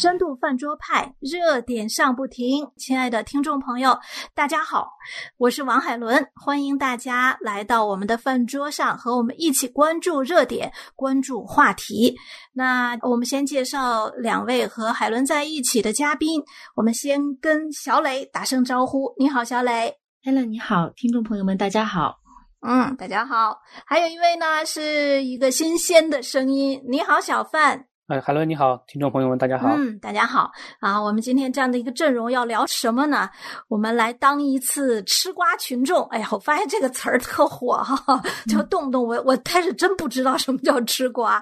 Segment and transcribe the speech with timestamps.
[0.00, 2.66] 深度饭桌派，热点上不停。
[2.78, 3.98] 亲爱的听众朋友，
[4.34, 4.88] 大家好，
[5.36, 12.16] 我是王海伦，欢迎大家来到我们的饭桌上，和我们一起关注热点，关注话题。
[12.54, 16.42] 那我们先介绍两位和海伦在一起的嘉宾，
[16.74, 19.14] 我们先跟小磊打声招呼。
[19.18, 19.94] 你好，小磊。
[20.24, 22.14] Hello，你好，听众朋友们，大家好。
[22.66, 23.58] 嗯，大家好。
[23.84, 26.82] 还有一位呢，是一个新鲜的声音。
[26.88, 27.89] 你好，小范。
[28.10, 29.68] 哎，海伦你好，听众朋友们大家好。
[29.68, 30.50] 嗯，大家好
[30.80, 31.00] 啊！
[31.00, 33.30] 我们今天这样的一个阵容要聊什么呢？
[33.68, 36.04] 我们来当一次吃瓜群众。
[36.08, 41.40] 哎呀，我发现这个词儿特火哈，就动不动我我开始真不知道什么叫吃瓜。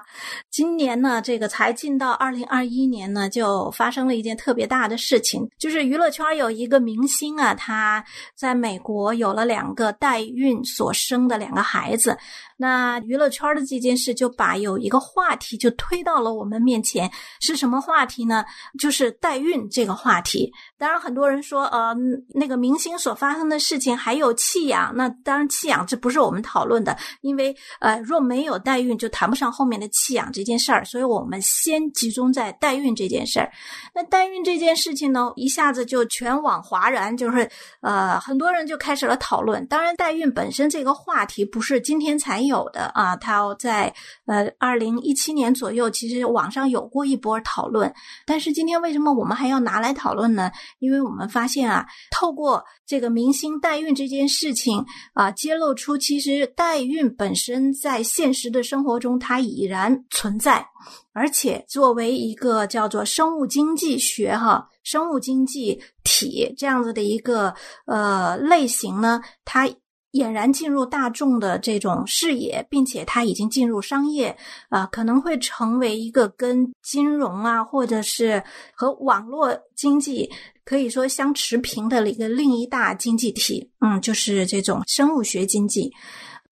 [0.51, 8.05] 今年呢，这个才进到二零二一年呢，就发生了一件特别大的事情，就是娱乐圈有一个明星啊，他
[8.35, 12.15] 在美国有了两个代孕所生的两个孩子。
[12.61, 17.09] 那娱乐圈的这件事就把有一个话题就推到了我们面前，
[17.39, 18.43] 是什么话题呢？
[18.79, 20.51] 就是代孕这个话题。
[20.77, 21.95] 当然，很多人说，呃，
[22.33, 30.83] 那个明星所发生的事情还有弃养，那当然弃养这不是我们讨论的，因为呃，若没有代孕，就谈不上后面的弃养这件事儿。
[30.83, 33.51] 所以我们先集中在代孕这件事儿。
[33.93, 37.49] 那代孕这件事情呢，一下子就全网哗然，就是
[37.81, 39.65] 呃，很多人就开始了讨论。
[39.67, 42.39] 当然，代孕本身这个话题不是今天才。
[42.49, 43.93] 有的啊，他在
[44.25, 47.93] 呃二零一七年左右，其实网网上有过一波讨论。
[48.25, 50.49] 但是今天为什么我们还要拿来讨论呢？
[50.79, 54.83] 因为我们发现啊，透过这个明星代孕这件事情
[55.13, 60.65] 啊，揭露出其实代孕本身在现实的生活中它已然存在，
[61.13, 67.53] 而且作为一个叫做生物经济学哈，生物经济体这样子的一个
[67.85, 69.69] 呃类型呢，它。
[70.13, 74.35] 俨然进入大众的这种视野，并且它已经进入商业，
[74.69, 78.43] 啊，可能会成为一个跟金融啊，或者是
[78.73, 80.29] 和网络经济
[80.65, 83.69] 可以说相持平的一个另一大经济体。
[83.81, 85.91] 嗯，就是这种生物学经济。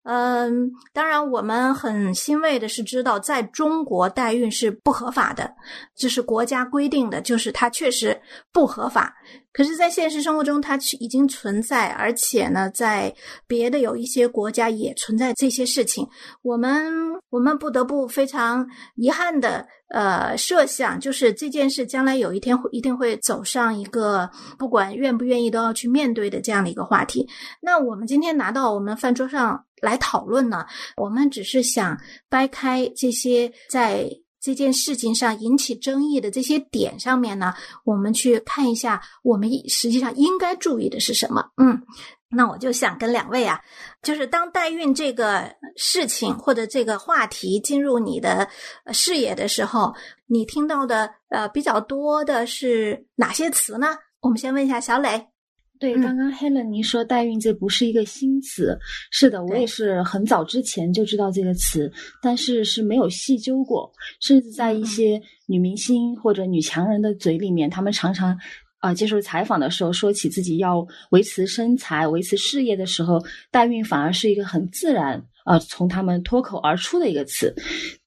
[0.10, 5.54] 嗯，当然，我们很欣慰的是知道，在中国代孕是不合法的，
[5.98, 8.18] 这是国家规定的，就是它确实
[8.54, 9.14] 不合法。
[9.58, 13.12] 可是，在现实生活中，它已经存在，而且呢，在
[13.48, 16.08] 别的有一些国家也存在这些事情。
[16.44, 16.94] 我们
[17.32, 18.68] 我们不得不非常
[18.98, 24.30] 遗憾的呃设想，就是这件事将来有一天会一定会走上一个
[24.60, 27.28] 不管愿不愿意都要去面对的这样的一个话题。
[27.60, 30.68] 那我们今天拿到我们饭桌上来讨论呢，
[30.98, 34.08] 我们只是想掰开这些在。
[34.48, 37.54] 这件事情上引起争议的这些点上面呢，
[37.84, 41.44] 我们去看一下，我们实际上应该注意的是什么？
[41.58, 41.78] 嗯，
[42.30, 43.60] 那我就想跟两位啊，
[44.02, 48.48] 就是当代孕这个事情或者这个话题进入你的
[48.94, 49.94] 视野的时候，
[50.28, 53.98] 你听到的呃比较多的是哪些词呢？
[54.22, 55.28] 我们先问一下小磊。
[55.80, 58.78] 对，刚刚 Helen 您说代孕这不是一个新词，
[59.12, 68.38] 是的，我也是很早之前就知道这个词，但是是没有细究过，甚至在一些女明星或者女强人的嘴里面，她们常常
[68.80, 77.54] 啊接受采访的时候说起自己要维持身材、维持事业的时候，代孕反而是一个很自然啊从他们脱口而出的一个词。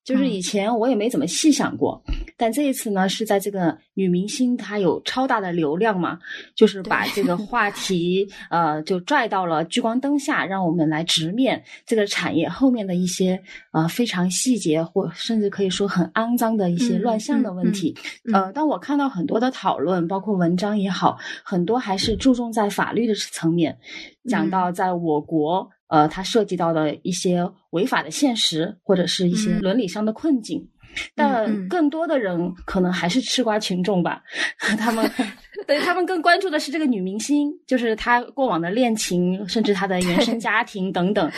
[0.02, 2.02] 就是以前我也没怎么细想过，
[2.36, 6.18] 但这一次呢，是在这个女明星她有超大的流量嘛，
[6.54, 13.40] 就是把这个话题呃就拽到了聚光灯下，让我们来直面这个产业后面的一些
[13.72, 17.94] 呃非常细节或甚至可以说很肮脏的一些乱象的问题。
[18.32, 23.78] 呃，当我看到很多的讨论，包括文章也好，很多还是注重在法律的层面，
[24.28, 25.70] 讲到在我国。
[25.90, 30.66] 呃，它涉及到的一些违法的现实，或者是一些伦理上的困境，
[31.14, 34.22] 但更多的人可能还是吃瓜群众吧。
[34.78, 35.10] 他们
[35.66, 41.30] 对他们更关注的是这个女明星，就是她过往的恋情，甚至她的原生家庭等等。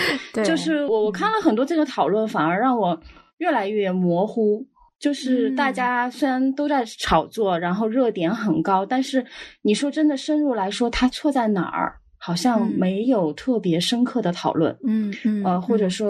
[0.45, 3.01] 就是我我看了很多这个讨论，反而让我
[3.39, 4.67] 越来越模糊。
[5.01, 9.27] 就是大家虽然都在炒作，然后热点很高，但是
[9.63, 11.97] 你说真的深入来说，它错在哪儿？
[12.25, 16.09] 好像没有特别深刻的讨论，嗯嗯，呃，或者说，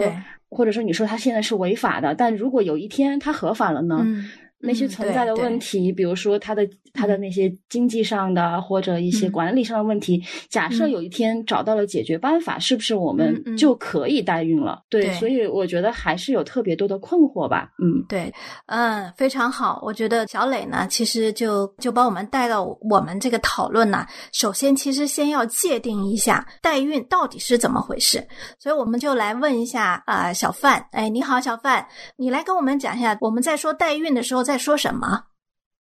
[0.51, 4.05] 或者说你说他现在是违法的，但如果有一天他合法了呢？
[4.63, 14.81] 那些存在的问题，比如说他的他的那些经济上的或者一些管理上的问题，假设有一天找到了解决办法，是不是我们就可以代孕了？
[14.89, 17.73] 对，所以我觉得还是有特别多的困惑吧。
[17.83, 18.33] 嗯，对，
[18.67, 19.81] 嗯，非常好。
[19.83, 24.07] 我觉得小磊呢，其实就就把我们带到我们这个讨论呢。
[24.33, 28.25] 首先，其实先要界定一下代孕到底是怎么回事，
[28.61, 31.85] 所以我们就来问一下啊，小范，哎，你好，小范，
[32.17, 34.52] 你来跟我们讲一下，我们在说代孕的时候在。
[34.53, 35.25] 在说什么？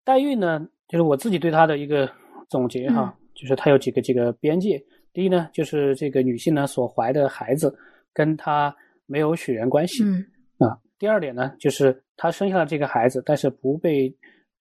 [0.05, 2.09] 代孕呢，就是我自己对它的一个
[2.49, 4.81] 总结哈，就是它有几个几个边界。
[5.13, 7.77] 第一呢，就是这个女性呢所怀的孩子
[8.15, 8.73] 跟她
[9.07, 10.25] 没有血缘关系嗯
[10.59, 10.79] 啊。
[11.01, 14.15] 第二点呢，就是她生下了这个孩子，但是不被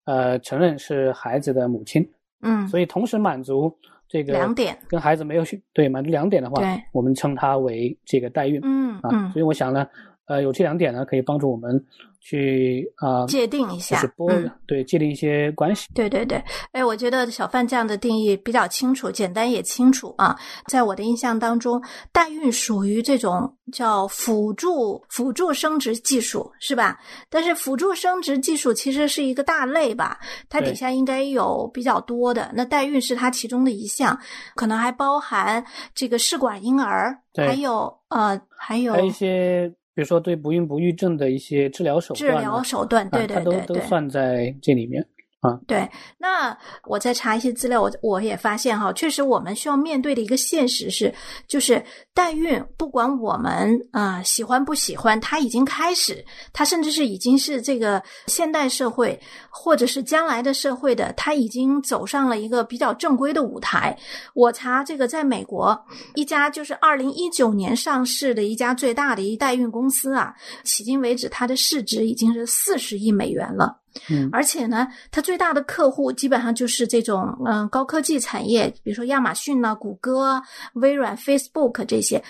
[0.05, 2.03] 呃承认是孩子的母亲。
[2.41, 3.71] 嗯，所以同时满足
[4.07, 6.61] 这个两点，跟孩子没有血对满足两点的话，
[6.93, 8.59] 我们称它为这个代孕。
[8.63, 9.87] 嗯啊，所以我想呢，
[10.29, 11.85] 呃，有这两点呢，可以帮助我们。
[12.21, 15.87] 去啊，界定一下，嗯，对，界定一些关系。
[15.95, 16.43] 对对对，
[16.73, 20.37] 哎，我觉得小范这样的定义比较清楚，简单也清楚啊。
[20.67, 21.81] 在我的印象当中，
[22.11, 26.99] 代孕属于这种叫辅助辅助生殖技术，是吧？
[27.29, 32.51] 但是辅助生殖技术其实是一个大类吧，它底下应该有比较多的。
[32.53, 34.19] 那代孕是它其中的一项，
[34.55, 35.63] 可能还包含
[35.95, 39.73] 这个试管婴儿，还有呃，还有一些。
[39.99, 45.05] 比如说，对不孕不育症的一些治疗手段，治疗手段，对对对，它都都算在这里面。
[45.41, 51.13] 啊，对，那我再查一些资料，我我也发现哈，确实我们需要面对的一个现实是，
[51.47, 51.81] 就是
[52.13, 59.17] 代孕，不管我们啊喜欢不喜欢，它已经开始，它甚至是已经是这个现代社会
[59.49, 63.97] 或者是将来的社会的，它已经走上了一个比较正规的舞台。
[64.33, 65.81] 我查这个，在美国
[66.15, 73.77] 一家就是二零一九年上市的一家最大的一代孕公司啊，迄今为止它的市值已经是四十亿美元了。
[74.09, 80.41] 嗯，而且呢，它最大的客户基本上就是这种嗯高科技产业，比如说亚马逊呢、谷歌、
[80.73, 82.23] 微软、Facebook 这些。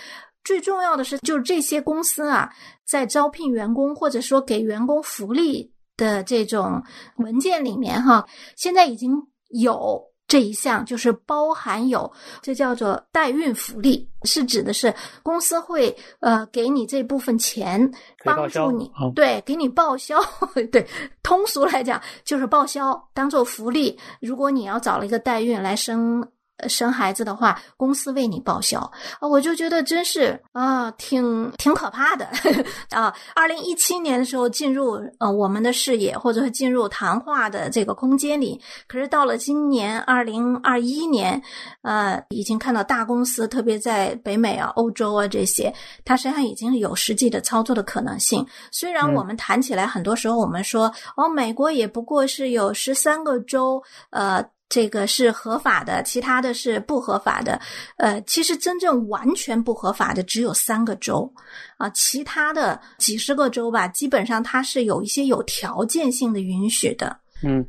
[0.43, 2.49] 最重要的是，就是这些公司啊，
[2.87, 6.81] 在招聘员工或者说给员工福利的这种
[7.17, 8.25] 文件里面，哈，
[8.55, 9.11] 现在已经
[9.49, 10.08] 有。
[10.29, 12.09] 这一项就是包含有，
[12.41, 17.91] 这叫做代孕福利，是指的是公司会呃给你这部分钱，
[18.23, 20.17] 帮助你，对，给你报销，
[20.71, 20.87] 对，
[21.21, 23.99] 通俗来讲就是报销，当做福利。
[24.21, 26.25] 如果你要找了一个代孕来生。
[26.67, 28.79] 生孩子的话，公司为你报销
[29.19, 32.27] 啊，我就觉得真是啊，挺挺可怕的
[32.91, 33.13] 啊。
[33.35, 41.41] 二零一七年的时候进入呃我们的视野，或者是进入谈话的这个空间里，可是到了今年二零二一年，
[41.83, 45.73] 呃，已经看到大公司，特别在北美啊、欧洲啊这些，
[46.03, 48.45] 它实际上已经有实际的操作的可能性。
[48.71, 54.43] 虽然我们谈起来，很多时候我们说哦，美国也不过是有十三个州，呃。
[54.69, 57.59] 这个是合法的，其他的是不合法的。
[57.97, 61.29] 呃，其实真正完全不合法的只有三个州，
[61.77, 67.17] 啊，其他的几十个州吧，基本上它是有一些有条件性的允许的。
[67.41, 67.65] 嗯，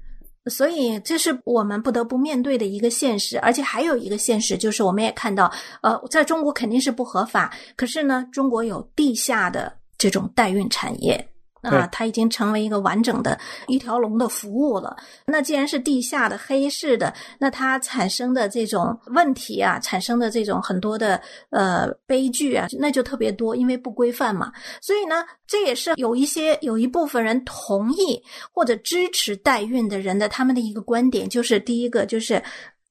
[0.47, 5.51] 所以这是我们不得不面对的一个现实，而且还有一个现实就是，我们也看到，
[5.81, 11.27] 呃，在中国肯定是不合法，可是呢，中国有地下的这种代孕产业。
[11.63, 14.97] 啊，它已经成为一个完整的一条龙的服务了。
[15.27, 21.21] 那既然是地下的黑市的，那它产生的这种问题啊，产生的这种很多的
[21.51, 24.53] 呃悲剧啊，那就特别多，因为不规范嘛。
[24.81, 28.23] 所以呢，这也是有一些有一部分人同意
[28.53, 32.43] 或者支持代孕的人的他们的一个观点，就是第一个就是。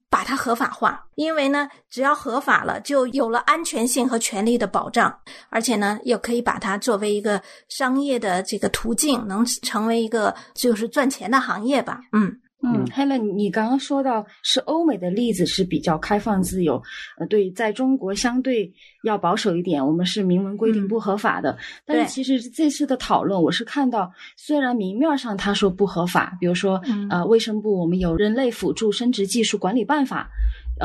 [0.10, 5.20] 把它合法化，因为呢，只要合法了，就有了安全性和权利的保障，
[5.50, 12.40] 而且呢，又可以把它作为一个商业的这个途径，能成为一个就是赚钱的行业吧，嗯。
[12.62, 16.82] 嗯，Helen，你刚刚说到是欧美的例子是比较开放自由，
[17.18, 18.70] 呃，对，在中国相对
[19.04, 21.58] 要保守一点，我们是明文规定不合法的。
[21.86, 30.30] 但是其实这次的讨论，我是看到，虽然明面上他说不合法，比如说，呃，卫生部我们有《人类辅助生殖技术管理办法》，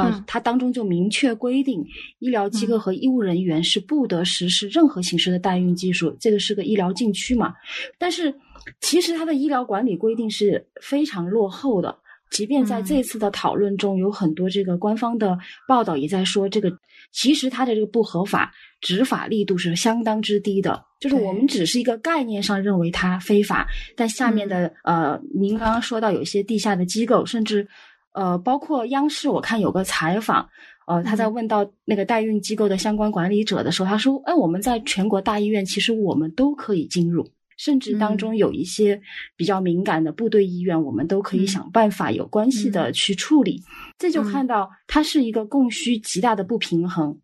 [0.01, 1.85] 呃，它当中就明确规定，
[2.21, 7.53] 医疗机构和医务人员是不得实施任何形式的代孕技术，这个是个医疗禁区嘛。
[7.99, 8.33] 但是。
[8.81, 11.97] 其实它的医疗管理规定是非常落后的，
[12.31, 16.73] 即便在这次的讨论中，有很多这个官方的报道也在说，这个
[17.13, 20.85] 其实它的这个不合法，执法力度是相当之低的。
[21.01, 27.67] 就是我们只是一个概念上认为它非法，但下面的呃，您刚刚说到有一些地下的机构，甚至
[28.13, 30.49] 呃，包括央视，我看有个采访，
[30.87, 39.01] 呃，他在问到那个代孕机构的相关管理者的时候，他说：“哎，我们在全国大医院，其实我们都可以进入。”甚至当中有一些
[39.37, 43.63] 比较敏感的部队医院，我们都可以想办法有关系的去处理。
[43.99, 47.17] 这就看到它是一个供需极大的不平衡，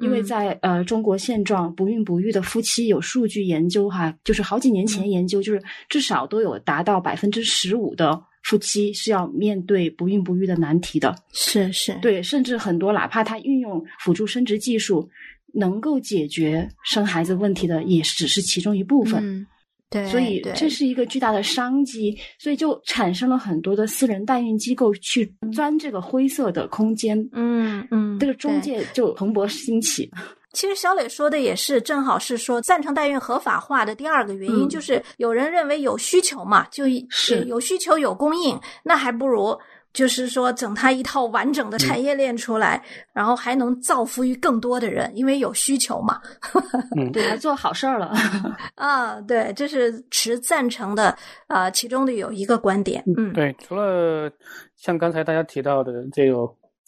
[0.00, 11.14] 因为在呃中国现状，不孕不育的夫妻有数据研究哈，就是好几年前研究，就是至少都有达到百分之十五的夫妻是要面对不孕不育的难题的。
[11.32, 15.08] 是是，对，甚至很多哪怕他运用辅助生殖技术
[15.52, 19.46] 能够解决生孩子问题的，也只是其中一部分。
[19.94, 27.16] 对，所以这是一个巨大的商机，所以就产生了很多的私人代孕机构去钻这个灰色的空间。
[27.30, 30.10] 嗯嗯，这个中介就蓬勃兴起。
[30.52, 39.56] 其实小磊说的也是，正好是说赞成代孕合法化的第二个原因，就是有人认为有需求嘛，就是有需求有供应，那还不如。
[39.94, 42.82] 就是说，整他一套完整的产业链出来，
[43.12, 46.20] 然后还能造福于更多的人，因为有需求嘛。
[47.12, 48.12] 对，还做好事儿了。
[48.74, 53.04] 啊，对，这是持赞成的啊，其中的有一个观点。
[53.16, 54.28] 嗯，对，除了
[54.76, 56.36] 像刚才大家提到的这个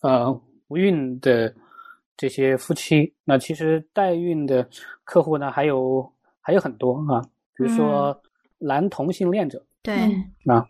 [0.02, 1.54] 呃无孕的
[2.16, 4.68] 这些夫妻，那其实代孕的
[5.04, 7.22] 客户呢，还有还有很多啊，
[7.54, 8.20] 比如说
[8.58, 9.64] 男同性恋者。
[9.80, 9.94] 对
[10.46, 10.66] 啊。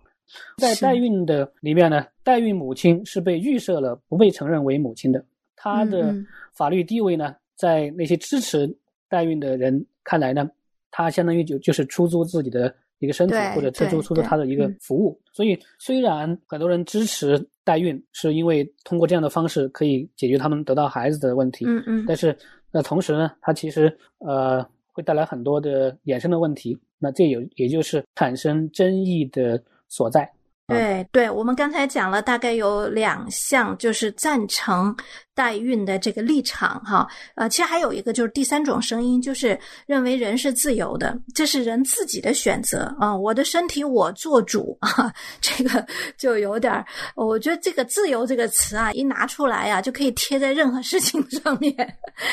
[0.59, 6.15] 在代孕的里面呢，代孕母亲是被预设了不被承认为母亲的，她的
[6.53, 8.69] 法律地位呢，在那些支持
[9.09, 10.51] 代孕的人看来呢，
[10.91, 15.19] 她相当于就就是出租自己的一个身体，或者出租出租她的一个服务。
[15.33, 22.37] 所以，虽然很多人支持代孕，是因为通过这样的方式可以解决他们得到孩子的问题，嗯嗯，但是
[22.73, 29.63] 那同时呢，它其实呃会带来很多的衍生的问题，那这有也就是产生争议的。
[29.89, 30.31] 所在，
[30.67, 34.97] 对对，我们刚才讲了，大概有两项，就是赞成。
[35.37, 45.13] 代孕的这个立场，哈，呃，其实还有一个就是第三种声音，就是认为人是自由的，这是人自己的选择啊，我的身体我做主啊，
[45.43, 51.75] 这个 就有点儿，我觉得这个“自由”这个词啊，一拿出来呀，就可以贴在任何事情上面，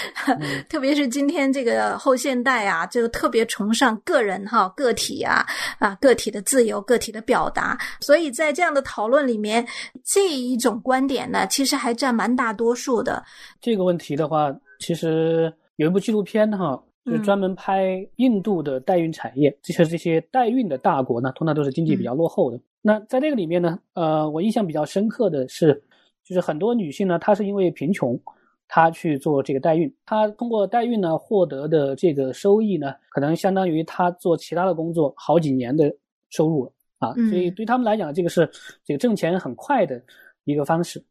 [0.70, 5.46] 特别是今天这个后现代啊，就特别崇尚个人哈、个体啊
[5.78, 9.68] 啊，个体的自由、个体的表达，所以在这样的讨论里面，
[10.06, 12.93] 这一种观点呢，其实还占蛮大多数。
[13.02, 13.24] 的
[13.62, 19.56] 这个问题的话，其实有一部纪录片哈，就专门拍印度的代孕产业。
[19.62, 22.60] 这些这些代孕的大国呢，通常都是经济比较落后的。
[22.82, 25.82] 那在这个里面呢，呃，我印象比较深刻的是，
[26.24, 28.20] 就是很多女性呢，她是因为贫穷，
[28.68, 35.94] 她去做这个代孕，她通过代孕呢获得的这个收益呢，可能相当于她做其他的工作好几年的
[36.30, 37.14] 收入了啊。
[37.30, 38.50] 所以对他们来讲，这个是
[38.84, 40.02] 这个挣钱很快的
[40.44, 41.02] 一个方式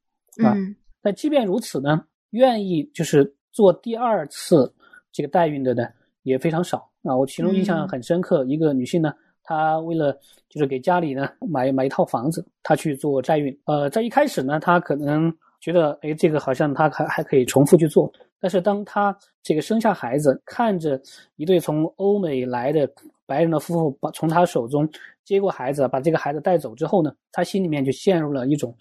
[0.45, 0.55] 啊。
[1.03, 4.73] 但即便如此呢，愿意就是做第二次
[5.11, 5.87] 这个代孕的呢
[6.23, 7.17] 也非常少啊。
[7.17, 10.17] 我其中印象很深刻，一个女性呢，她为了
[10.49, 13.59] 就是给家里呢买买一套房子，她去做代孕。
[13.65, 15.31] 呃，在一开始呢，她可能
[15.61, 18.11] 觉得，哎，这个好像她还还可以重复去做。
[18.41, 21.01] 但是当她这个生下孩子，看着
[21.37, 22.89] 一对从欧美来的
[23.27, 24.89] 白人的夫妇把从她手中
[25.25, 28.73] 接过孩子，把这个孩子带走之后呢，她心里面就陷入了一种。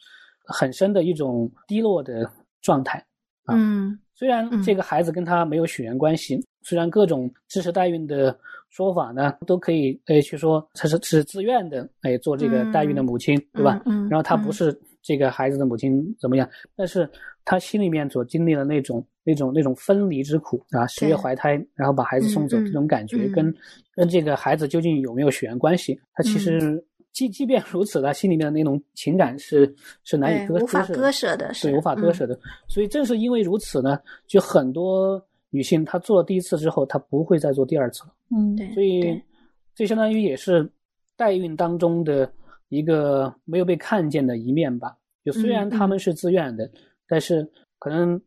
[0.52, 2.30] 很深的一种低落的
[2.62, 3.04] 状态
[3.46, 8.38] 啊，嗯，虽然这个孩子跟他没有血缘关系，虽然各种支持代孕的
[8.70, 13.82] 说法呢都可以诶去说他是是自愿的诶做这个代孕的母亲对吧？
[13.86, 16.48] 嗯，然后他不是这个孩子的母亲怎么样？
[16.76, 17.10] 但是
[17.44, 23.54] 他心里面所经历的那种那种那种分离之苦啊，十月怀胎，然后把孩子送走这种感觉，跟
[23.96, 26.00] 跟这个孩子究竟有没有血缘关系？
[26.14, 26.84] 他其实。
[27.14, 32.40] 即即便如此，他心里面的那种情感是是难以割无法割舍的，是，无法割舍的。
[32.68, 38.14] 所以正是因为如此呢，就很多女性她做了第一次之后，她不会再做第二次了。
[38.30, 38.74] 嗯，对。
[38.74, 39.22] 所以
[39.76, 40.70] 这相当于也是
[41.18, 42.32] 代孕当中的
[42.70, 44.96] 一个没有被看见的一面吧。
[45.24, 46.70] 就虽然他们是自愿的，
[47.08, 48.20] 但是可能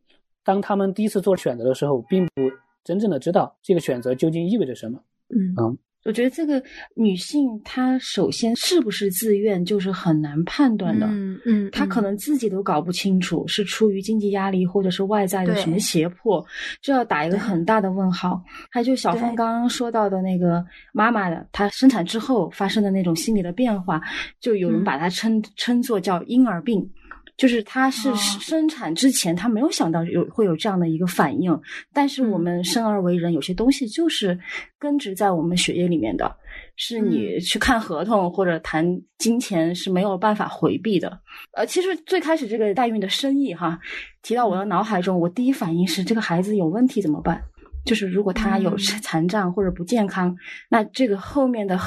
[0.43, 2.43] 当他们第一次做选择的时候，并不
[2.83, 4.99] 真正的知道这个选择究竟意味着什么。
[5.29, 5.77] 嗯嗯。
[6.05, 6.61] 我觉得这个
[6.95, 11.07] 女性她首先是不是自愿，就是很难判断的。
[11.07, 16.45] 嗯嗯，她可能自己都搞不清楚，是出于经济压力，或者是外在的什么胁迫，
[16.79, 18.41] 这要打一个很大的问号。
[18.69, 23.99] 还有就小凤刚刚说到的那个妈妈的，她生产之后发生的那种心理的变化，
[24.39, 26.87] 就有人把它称称作叫婴儿病。
[27.37, 31.59] 就是他是生产之前，他没有想到有会有这样的一个反应。
[31.91, 34.39] 但是我们生而为人，有些东西就是
[34.79, 36.33] 根植在我们血液里面的，
[36.77, 38.85] 是你去看合同或者谈
[39.17, 41.19] 金钱是没有办法回避的。
[41.51, 43.77] 呃，其实最开始这个代孕的生意哈，
[44.21, 47.41] 提到我的脑海中，我第一反应是这个孩子有问题怎么办？
[47.85, 50.35] 就是如果他有残障或者不健康，
[50.69, 51.77] 那这个后面的。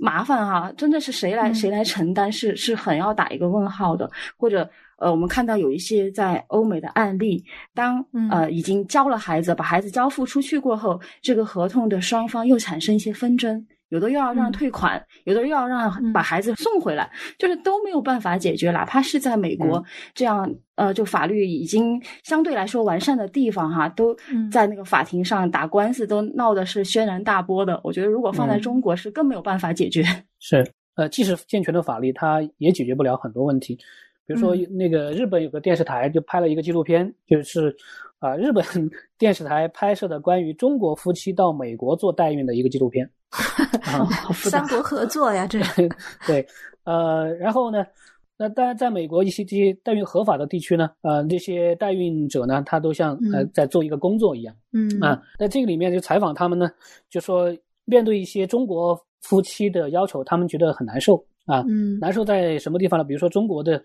[0.00, 4.10] 麻烦哈，真的是谁来谁来承担，是是很要打一个问号的。
[4.36, 18.70] 或者呃，我们看到有一些在欧美的案例，当呃已经交了孩子，把孩子交付出去过后，这个合同的双方又产生一些纷争，有的又要让退款，有的又要让把孩子送回来，就是都没有办法解决。
[18.70, 19.82] 哪怕是在美国
[20.14, 24.16] 这样呃，就法律已经相对来说完善的地方哈，都
[24.50, 27.80] 在那个法庭上打官司都闹的是轩然大波的。
[27.82, 30.04] 我觉得如果放在中国是更没有办法解决。
[30.38, 30.64] 是，
[30.96, 33.76] 呃，即使健全的法律，它也解决不了很多问题。
[34.26, 37.74] 比如说，那个日本有个电视台就拍了一个纪录片，就是
[38.18, 38.64] 啊，日本
[39.18, 43.08] 电视台拍摄的关于中国夫妻到美国做代孕的一个纪录片。
[44.32, 45.60] 三国合作呀，这
[46.26, 46.46] 对，
[46.84, 47.84] 呃，然后呢，
[48.36, 56.70] 那当然，在美国一些这些代孕合法的地区呢，呃，那些代孕者呢，他都像呃在做一个工作一样，嗯啊，在这个里面就采访他们呢，
[57.10, 63.04] 就说面对一些中国夫妻的要求，他们觉得很难受啊，嗯，难受在什么地方呢？
[63.04, 63.82] 比如说中国的。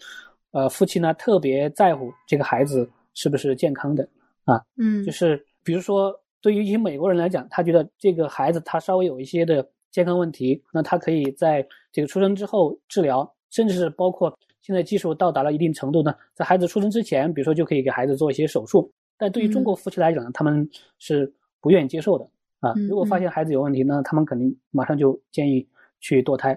[0.54, 4.08] 呃，夫妻呢特别在乎这个孩子是不是健康的
[4.46, 4.62] 啊？
[4.78, 18.92] 嗯，就是比如说，对于一些美国人来讲，他觉得这个孩子他稍微有一些的健康问题，那他可以在这个出生之后治疗，甚至是包括现在技术到达了一定程度呢，在孩子出生之前，比如说就可以给孩子做一些手术。
[19.18, 20.70] 但对于中国夫妻来讲呢，他们
[21.00, 22.28] 是不愿意接受的
[22.60, 22.74] 啊。
[22.90, 25.68] 如果发现孩子有问题，那他们肯定马上就建议
[26.00, 26.54] 去堕胎。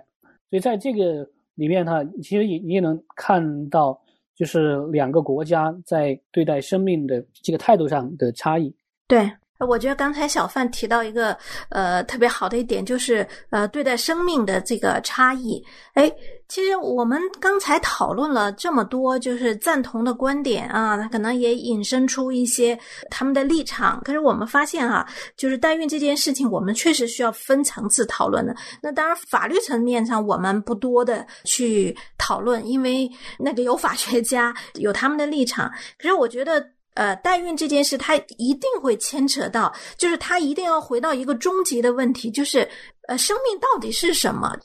[0.51, 1.29] 所以在这个。
[1.57, 3.99] 里面哈，其实也你也能看到，
[4.37, 8.73] 就是两个国家在对待生命的这个态度上的差异。
[9.09, 9.29] 对。
[9.59, 11.37] 我觉得刚才小范提到一个
[11.71, 15.65] 呃特别好的一点，就是呃对待生命的这个差异。
[15.95, 16.13] 哎，
[16.47, 22.79] 其实我们刚才讨论了这么多，就是赞同的观点啊，它可能也引申出一些
[23.11, 24.01] 他们的立场。
[24.05, 28.55] 可是我们发现哈，就是代孕这件事情，我们确实需要分层次讨论的。
[28.83, 35.73] 那当然，法律层面上我们不多的去讨论，因为那个有法学家有他们的立场。
[35.99, 36.76] 可是我觉得。
[36.97, 42.67] 呃，代孕这件事，它一定会牵扯到，就是它一定要回到一个终极的问题，就是
[43.07, 44.57] 呃，生命到底是什么？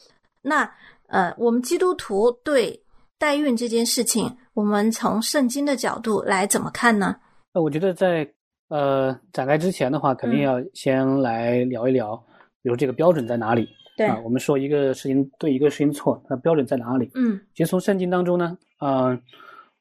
[0.41, 0.63] 那
[1.07, 2.81] 呃，我们基督徒对
[3.19, 7.17] 代孕这件事情，我们从圣经的角度来怎么看呢？
[7.53, 8.25] 那我觉得在
[8.69, 12.15] 呃展开之前的话，肯定要先来聊一聊，
[12.63, 13.67] 比如这个标准在哪里？
[13.97, 17.11] 对啊，我们说一个事情对，一个事情错，那标准在哪里？
[17.13, 19.21] 嗯，其实从圣经当中呢，嗯。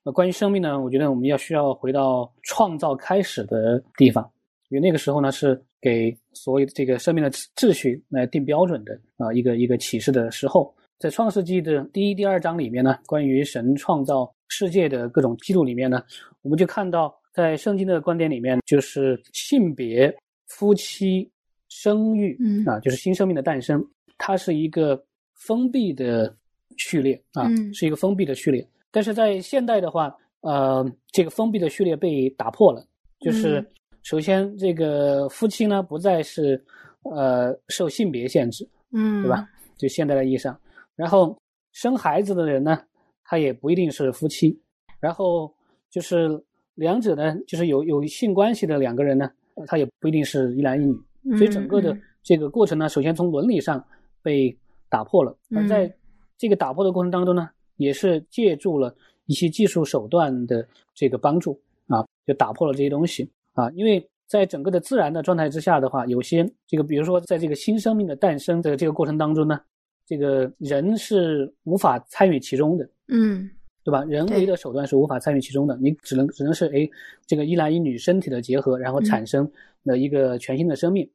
[0.02, 0.80] 那关于生命呢？
[0.80, 4.28] 我觉得我们要需要回到创造开始的地方，
[4.70, 10.74] 因为那个时候呢是给所有这个生命的秩序来定标准的啊一个一个启示的时候。
[10.98, 16.02] 在创世纪的第一、第二章里面呢，关于神创造世界的各种记录里面呢，
[16.42, 20.14] 我们就看到在圣经的观点里面，就是性别、
[20.46, 21.30] 夫妻、
[21.70, 23.82] 生育，嗯啊，就是新生命的诞生，
[24.18, 25.02] 它是一个
[25.34, 26.36] 封闭的
[26.76, 28.66] 序列啊，是一个封闭的序列。
[28.90, 32.84] 但是在现代的话，呃，这个封闭的序列被打破了。
[33.20, 33.64] 就是
[34.02, 36.62] 首先，这个夫妻呢不再是
[37.02, 39.46] 呃受性别限制，嗯，对吧？
[39.76, 40.58] 就现代的意义上，
[40.96, 41.36] 然后
[41.72, 42.80] 生孩子的人呢，
[43.24, 44.58] 他也不一定是夫妻。
[44.98, 45.54] 然后
[45.90, 46.42] 就是
[46.74, 49.30] 两者呢，就是有有性关系的两个人呢，
[49.66, 50.94] 他也不一定是一男一女。
[51.36, 53.84] 所以整个的这个过程呢，首先从伦理上
[54.22, 55.36] 被打破了。
[55.54, 55.94] 而在
[56.36, 57.48] 这个打破的过程当中呢。
[57.80, 63.70] 也是借助了一些技术手段的这个帮助啊，就打破了这些东西啊。
[63.70, 69.58] 因为在整个的自然的状态之下的话，有些这个，比如说在这个新生命的诞生的这个过程当中呢，
[70.04, 73.48] 这个人是无法参与其中的，嗯，
[73.82, 74.04] 对吧？
[74.04, 76.86] 人为的手段是无法参与其中的，你只能只能是哎，
[77.26, 79.50] 这个一男一女身体的结合，然后产生
[79.84, 81.08] 了一个全新的生命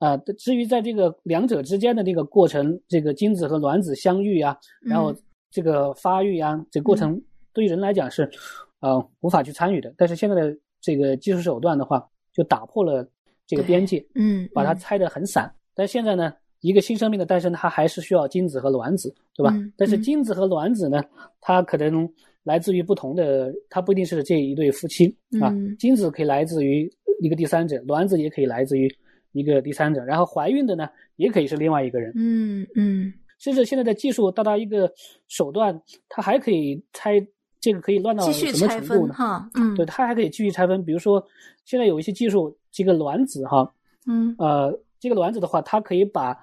[0.00, 0.16] 啊。
[0.36, 5.14] 至于在这个两者之间的这个过程，这个精子和卵子相遇啊，然后。
[5.50, 7.20] 这个发育啊，这个过程
[7.52, 8.30] 对于人来讲是，
[8.80, 9.92] 呃，无法去参与的。
[9.96, 13.06] 但是现在的这个技术手段的话，就打破了
[13.46, 15.52] 这个边界，嗯，把它拆得很散。
[15.74, 19.52] 但现在呢，一个新生命的诞生，它还是需要精子和卵子，对吧？
[19.76, 21.02] 但是精子和卵子呢，
[21.40, 22.08] 它可能
[22.44, 25.52] 来自于不同的，它不一定是这一对夫妻啊。
[25.78, 26.88] 精子可以来自于
[27.20, 28.88] 一个第三者，卵子也可以来自于
[29.32, 30.04] 一个第三者。
[30.04, 32.12] 然后怀孕的呢，也可以是另外一个人。
[32.14, 33.12] 嗯嗯。
[33.40, 34.92] 甚至现在的技术到达一个
[35.26, 37.14] 手段，它还可以拆
[37.58, 39.14] 这个可以乱到什么程度呢？
[39.14, 40.84] 哈，嗯，对，它还可以继续拆分。
[40.84, 41.26] 比如说，
[41.64, 43.68] 现在有一些技术，这个卵子哈，
[44.06, 46.36] 嗯，呃，这个卵子的话，它可以把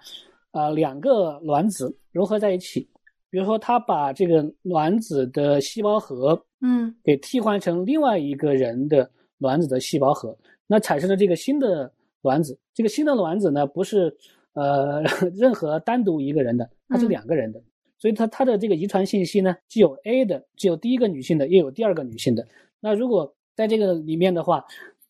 [0.51, 2.81] 呃两个卵子融合在一起。
[3.29, 9.07] 比如说，它把这个卵子的细胞核，嗯，给替换成另外一个人的
[9.37, 11.91] 卵子的细胞核，那产生了这个新的
[12.23, 12.57] 卵子。
[12.73, 14.11] 这个新的卵子呢，不是。
[14.53, 15.03] 呃，
[15.35, 17.61] 任何单独一个人的，它是两个人的，
[17.97, 22.47] 所以它它的这个遗传信息呢，既有 A 的，既有第一个女性的，也有第二个女性的。
[22.79, 24.63] 那如果在这个里面的话，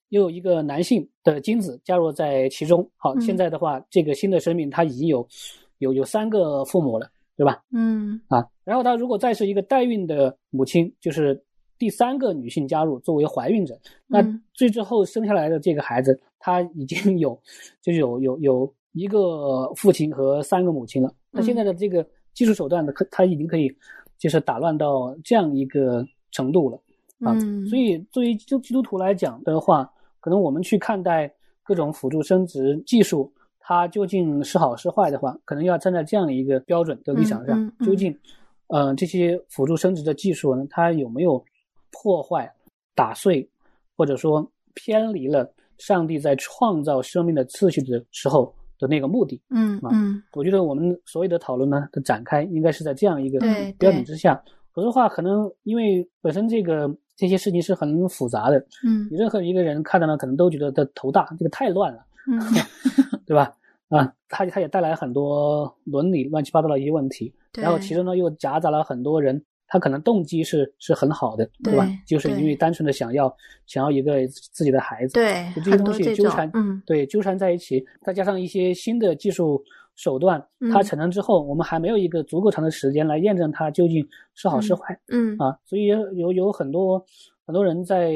[0.09, 5.27] 又有一个男性的精子加入在其中，好，现在的话，这个新的生命它已经有
[5.79, 7.61] 有有三个父母了，对吧？
[7.73, 11.43] 嗯啊，然后它如果再是一个代孕的母亲，就是
[11.77, 17.37] 第三个女性加入作为怀孕者，那最之后生下来的这个孩子，他已经有
[17.81, 21.13] 就是有有有一个父亲和三个母亲了。
[21.37, 23.73] 那现在的这个技术手段的，可它已经可以
[24.17, 26.77] 就是打乱到这样一个程度了
[27.21, 27.37] 啊。
[27.69, 31.31] 所以作为基基督徒来讲的话，可能我们去看待
[31.63, 33.31] 各种辅助生殖技术。
[33.69, 38.17] 它究竟是好是坏的话，可能要站在这样的一个标准的立场上，究竟，
[38.67, 41.43] 呃，这些辅助生殖的技术呢，它有没有
[41.91, 42.49] 破坏、
[42.95, 43.45] 打碎，
[43.97, 49.41] 或者说偏离了上帝在创造生命的次序的时候的那个目的？
[49.49, 53.39] 嗯嗯，我觉得我们所有的讨论呢的展开，应该是在这样一个
[53.77, 54.41] 标准之下。
[54.73, 62.05] 否则的话，可能因为本身这个这些事情是很复杂的，嗯，你任何一个人看到呢，可能都觉得他头大，这个太乱了。
[62.27, 62.39] 嗯，
[63.25, 63.51] 对吧？
[63.89, 71.87] 啊，它它也带来很多伦理乱七八糟的一些问题，然后其中呢又夹杂了很多人，他可能动机是是很好的，对吧？
[72.07, 73.33] 就是因为单纯的想要
[73.65, 79.63] 想要一个自己的孩子，对，这些东西纠缠，嗯，对，纠缠在一起，再加上一些新的技术
[79.95, 87.03] 手段，它产生之后，我们还没有一个足够长的时间来验证它究竟是好是坏，嗯啊，所以有有很多
[87.45, 88.13] 很多人在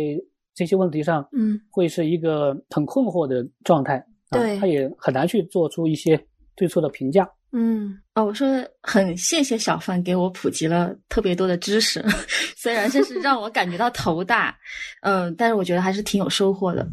[0.53, 4.05] 这些问题上，嗯，会是一个很困惑的状态。
[4.29, 6.17] 对，他也很难去做出一些
[6.55, 7.29] 对错的评价。
[7.53, 8.47] 嗯，哦，我说
[8.81, 12.03] 很谢谢小范给我普及了特别多的知识，
[12.55, 14.55] 虽然这是让我感觉到头大，
[15.01, 16.87] 嗯，但是我觉得还是挺有收获的。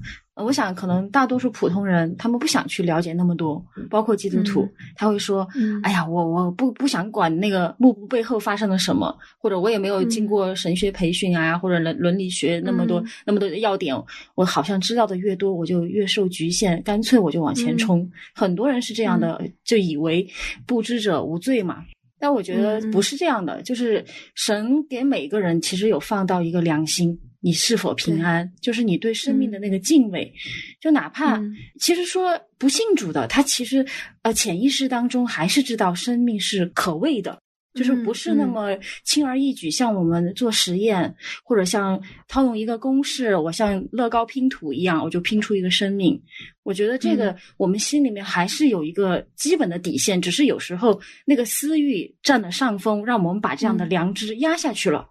[0.44, 5.46] 我想，可能大多数普通人他们不想去了解那么多，包括基督徒，他会说
[5.82, 13.94] ：“哎呀，我我不不想管那个幕布背后发生了什么，或者我也没有经过神学培训啊，或者伦伦理学那么多那么多的要点，
[14.34, 18.08] 我好像知道的越多，我就越受局限，干脆我就往前冲。
[18.34, 20.26] 很多人是这样的，就以为
[20.66, 21.84] 不知者无罪嘛。
[22.18, 24.04] 但我觉得不是这样的，就是
[24.34, 28.52] 神给每个人其实有放到一个良心。”你是否平安？
[28.60, 30.34] 就是你对生命的那个敬畏，
[30.80, 31.40] 就哪怕
[31.78, 33.86] 其实说不信主的，他其实
[34.22, 37.40] 呃潜意识当中还是知道生命是可畏的，
[37.78, 39.70] 就是不是那么轻而易举。
[39.70, 41.14] 像我们做实验，
[41.44, 46.20] 或者像套用一个公式，我像乐高拼图一样，我就拼出一个生命。
[46.64, 55.06] 我觉得这个我们心里面还是有一个基本的底线，只是有时候那个私欲占了上风，让我们把这样的良知压下去了。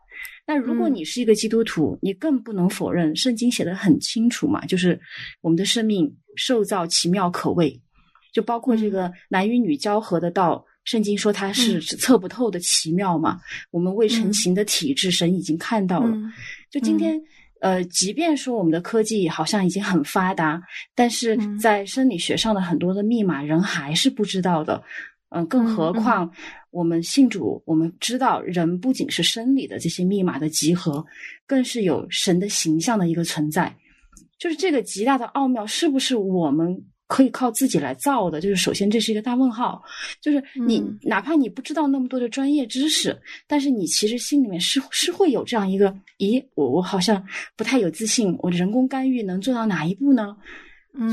[0.45, 4.99] 那如果你是一个基督徒，你更不能否认圣经写的很清楚嘛，就是
[5.41, 7.81] 我们的生命受造奇妙可畏，
[8.31, 13.37] 就包括这个男与女交合的道，圣经说它是测不透的奇妙嘛。
[13.71, 16.17] 我们未成形的体质，神已经看到了。
[16.71, 17.21] 就今天，
[17.59, 20.61] 呃，即便说我们的科技好像已经很发达，
[20.95, 24.81] 但是在生理学上的很多的密码，人还是不知道的。
[25.29, 26.31] 嗯，更何况
[26.71, 31.05] 我们信主，我们知道人不仅是生理的这些密码的集合，
[31.45, 33.75] 更是有神的形象的一个存在。
[34.39, 38.39] 就是这个极大的奥妙，是不是我们可以靠自己来造的？
[38.39, 39.81] 就是首先这是一个大问号。
[40.21, 43.17] 就是你哪怕你不知道那么多的专业知识，
[43.47, 50.35] 但是你其实心里面是是会有这样一个：咦，我我好像不太有自信，我人工干预能做到哪一步呢？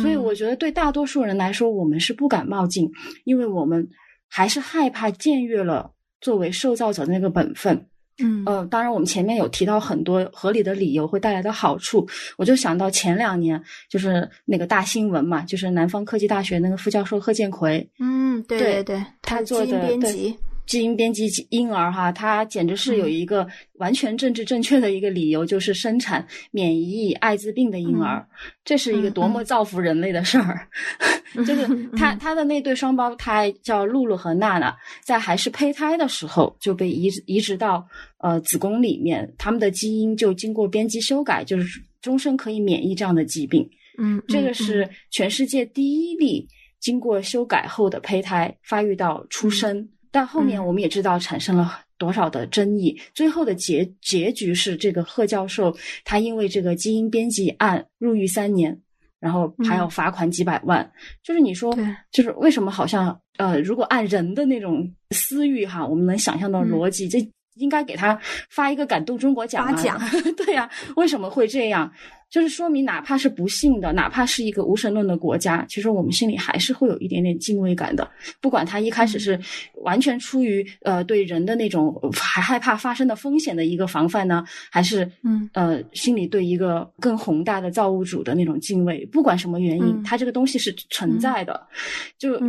[0.00, 2.90] 所以我觉得对大多数人来说，我们是不敢冒进，
[3.24, 3.88] 因为我们。
[4.26, 7.86] 还是害怕僭越了作为受造者的那个本分，
[8.18, 20.36] 嗯呃，当然我们前面有提到很多合理的理由会带来的好处，我就想到前两年就是那个大新闻嘛，就是南方科技大学那个副教授贺建奎，嗯，对对对，他做的编辑。
[20.66, 28.26] 基因编辑婴儿哈，他简直是有一个完全政治正确的一个理由，就是生产免疫艾滋病的婴儿，
[28.64, 30.66] 这是一个多么造福人类的事儿。
[31.44, 37.84] 就是他他的那对双胞胎叫露露和娜娜，在还是胚胎的时候就被移移植到
[38.18, 43.68] 呃子宫里面，他们的基因就经过编辑修改，就是终身可以免疫这样的疾病。
[43.98, 46.46] 嗯，这个是全世界第一例
[46.80, 49.88] 经过修改后的胚胎发育到出生。
[50.14, 58.80] 但后面我们也知道产生了多少的争议，最后的结结局是这个贺教授他因为这个基因编辑案入狱三年，
[59.18, 60.88] 然后还要罚款几百万。
[61.24, 61.76] 就是你说，
[62.12, 67.18] 就是为什么好像呃，如果按人的那种私欲哈，我们能想象到逻辑，这
[67.56, 68.16] 应该给他
[68.50, 70.08] 发一个感动中国奖啊？
[70.38, 71.92] 对呀，为什么会这样？
[72.34, 78.10] 就是说明，哪怕是不幸的，哪怕是一个无神论的国家，其实我们心里还是会有一点点敬畏感的。
[78.40, 79.38] 不管他一开始是
[79.84, 89.06] 完全出于呃对人的那种还害怕发生的风险的一个防范呢，还是嗯呃心里对一个更宏大的造物主的那种敬畏。
[89.12, 91.64] 不管什么原因，它这个东西是存在的。
[92.18, 92.40] 就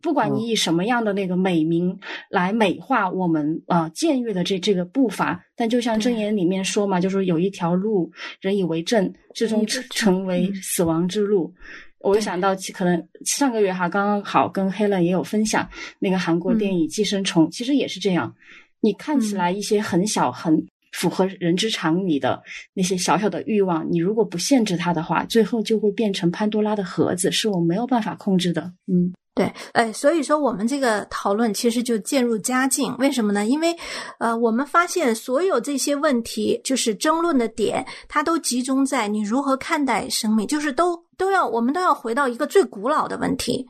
[0.00, 1.94] 不管你以什么样的那个美名
[2.30, 5.44] 来美化我们啊僭越的这这个步伐。
[5.58, 11.52] 但就像箴言里面说嘛，就说有一条路，人以为正，最终成为死亡之路。
[11.98, 15.68] 我就想到，可能上个月哈，刚刚好跟 Helen 也有分享
[15.98, 18.32] 那个韩国电影《寄生虫》，其实也是这样。
[18.80, 22.40] 你看起来一些很小、很符合人之常理的
[22.72, 28.72] 那些小小的欲望，你如果不限制它的话，最后就会变成潘多拉的盒子，是我没有办法控制的。
[28.86, 29.12] 嗯。
[29.38, 32.92] 对，哎，所以说我们这个讨论其实就渐入佳境。
[32.98, 33.46] 为什么呢？
[33.46, 33.72] 因为，
[34.18, 43.64] 呃，我们发现所有这些问题，就是争论的点，它都集中在你如何看待生命，就是都都要我们都要回到一个最古老的问题，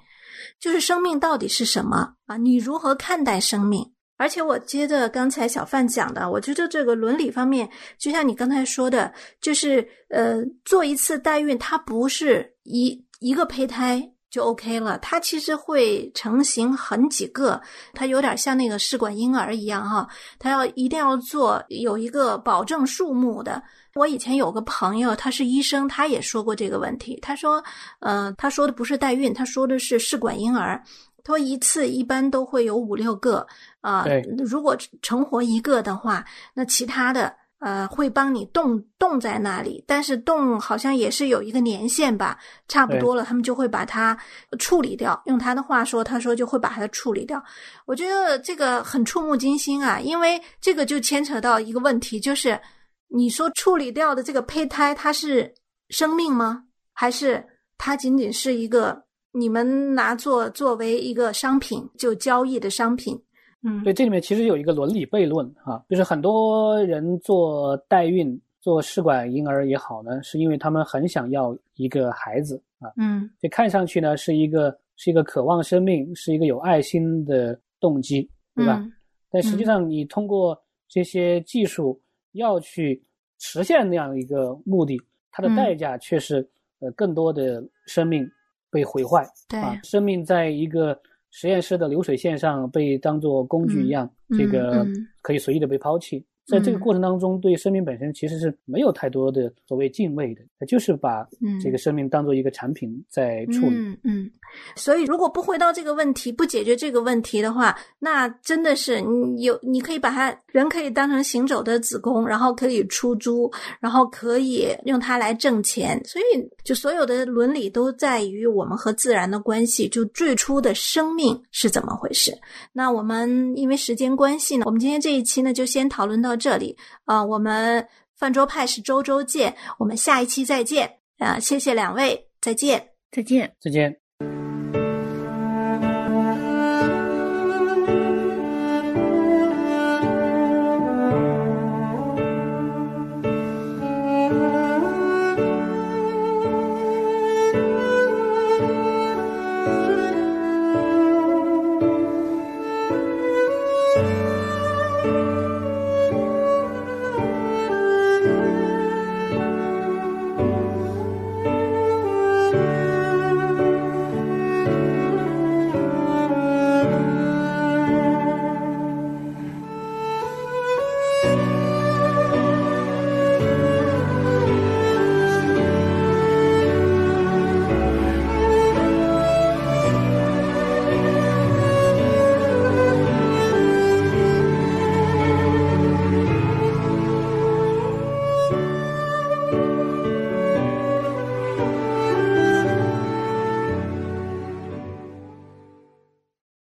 [0.59, 2.38] 就是生命到底是什么啊？
[2.38, 3.92] 你如何看待生命？
[4.16, 14.11] 而且我接着刚才小范讲的，我觉得这个伦理方面，就像你刚才说的，就是呃，做一次代孕，它不是一一个胚胎。
[14.30, 17.60] 就 OK 了，它其实会成型很几个，
[17.94, 20.06] 它有点像那个试管婴儿一样哈，
[20.38, 23.62] 它要一定要做有一个保证数目的。
[23.94, 27.18] 我以前有个朋友，他是医生，他也说过这个问题。
[27.20, 27.62] 他说，
[28.00, 30.80] 呃，他说的不是代孕，他说的是试管婴儿，
[31.24, 33.46] 他说一次一般都会有五六个
[33.80, 34.04] 啊，
[34.46, 37.34] 如果成活一个的话，那其他的。
[37.61, 44.16] 呃，会帮你冻冻在那里，但是冻好像也是有一个年限吧，差不多了，他们就会把它
[44.61, 45.21] 处理掉。
[45.27, 47.42] 用他的话说，他说就会把它处理掉。
[47.85, 52.61] 我觉得这个很触目惊心啊，因为这个就牵扯到一个问题，就是
[53.09, 55.53] 你说处理掉的这个胚胎，它是
[55.88, 56.62] 生命吗？
[56.92, 57.44] 还是
[57.77, 63.21] 它仅仅是一个你们拿作作为一个商品就交易的商品？
[63.62, 78.81] 嗯，所以，这里面其实有一个伦理悖论啊，就是很多人做代孕、做试管婴儿也好呢，是因为他们很想要一个孩子啊，嗯，这看上去呢是一个是一个渴望生命、是一个有爱心的动机，对吧？
[79.29, 80.57] 但实际上，你通过
[80.88, 82.01] 这些技术
[82.33, 83.03] 要去
[83.40, 85.01] 实现那样一个目的，
[85.33, 88.25] 它的代价却是呃更多的生命
[88.71, 90.97] 被毁坏，对，生命在一个。
[91.30, 94.86] 实验室的流水线上被当做工具一样，这个
[95.20, 96.24] 可以随意的被抛弃。
[96.48, 101.28] 在这个过程当中，对生命本身其实是没有太多的所谓敬畏的，就是把
[101.62, 103.74] 这个生命当做一个产品在处理。
[103.74, 104.30] 嗯嗯，
[104.74, 116.02] 所以如果不回到这个问题，不解决这个问题的话，那真的是你有你可以把它人可以当成行走的子宫，然后可以出租，然后可以用它来挣钱。
[116.06, 122.32] 所以就所有的伦理都在于我们和自然的关系，就最初的生命是怎么回事。
[122.72, 126.38] 那我们因为时间关系呢，我们今天这一期呢就先讨论到。
[126.38, 131.38] 这里啊，我们饭桌派是周周见，我们下一期再见啊！
[131.38, 134.08] 谢谢两位，再见，再见，再见。